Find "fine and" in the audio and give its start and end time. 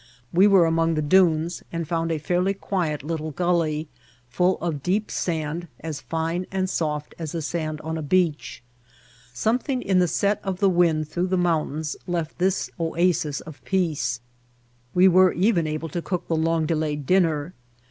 6.01-6.67